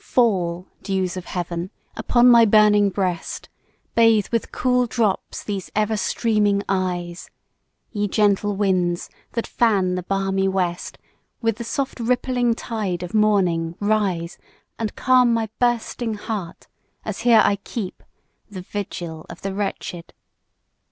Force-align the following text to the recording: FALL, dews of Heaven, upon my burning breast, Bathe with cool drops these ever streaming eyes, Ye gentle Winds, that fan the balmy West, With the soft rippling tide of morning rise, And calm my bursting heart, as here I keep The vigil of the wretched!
FALL, 0.03 0.65
dews 0.81 1.15
of 1.15 1.25
Heaven, 1.25 1.69
upon 1.95 2.27
my 2.27 2.43
burning 2.43 2.89
breast, 2.89 3.49
Bathe 3.93 4.25
with 4.31 4.51
cool 4.51 4.87
drops 4.87 5.43
these 5.43 5.69
ever 5.75 5.95
streaming 5.95 6.63
eyes, 6.67 7.29
Ye 7.91 8.07
gentle 8.07 8.55
Winds, 8.55 9.11
that 9.33 9.45
fan 9.45 9.93
the 9.93 10.01
balmy 10.01 10.47
West, 10.47 10.97
With 11.39 11.57
the 11.57 11.63
soft 11.63 11.99
rippling 11.99 12.55
tide 12.55 13.03
of 13.03 13.13
morning 13.13 13.75
rise, 13.79 14.39
And 14.79 14.95
calm 14.95 15.31
my 15.35 15.49
bursting 15.59 16.15
heart, 16.15 16.65
as 17.05 17.19
here 17.19 17.43
I 17.43 17.57
keep 17.57 18.01
The 18.49 18.61
vigil 18.61 19.27
of 19.29 19.43
the 19.43 19.53
wretched! 19.53 20.13